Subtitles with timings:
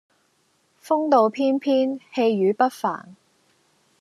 [0.83, 3.15] 風度翩翩、氣宇不凡